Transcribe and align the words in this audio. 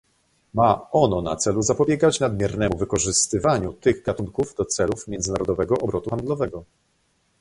Ma 0.53 0.87
ono 0.91 1.21
na 1.21 1.35
celu 1.35 1.61
zapobiegać 1.61 2.19
nadmiernemu 2.19 2.77
wykorzystywaniu 2.77 3.73
tych 3.73 4.03
gatunków 4.03 4.55
do 4.55 4.65
celów 4.65 5.07
międzynarodowego 5.07 5.75
obrotu 5.77 6.09
handlowego 6.09 6.63